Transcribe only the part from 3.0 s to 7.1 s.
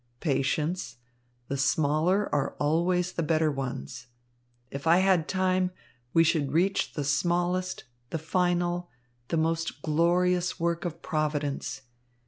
the better ones. If I had time, we should reach the